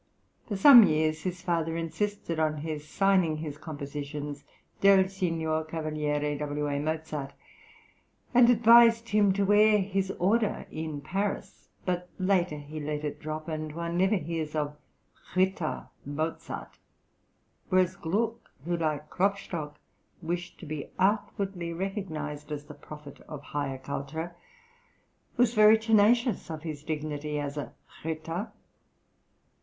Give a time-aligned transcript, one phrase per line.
[0.47, 4.43] For some years his father insisted on his signing his compositions
[4.81, 5.37] "Del Sign.
[5.65, 6.65] Cavaliere W.
[6.67, 6.79] A.
[6.79, 7.33] Mozart,"
[8.33, 13.47] and advised him to wear his order in Paris; but later he let it drop,
[13.47, 14.75] and one never hears of
[15.35, 16.79] Ritter Mozart,
[17.69, 19.75] whereas Gluck, who like Klopstock,
[20.19, 24.35] wished to be outwardly recognised as the prophet of higher culture,
[25.37, 28.51] was very tenacious of his dignity as a Ritter.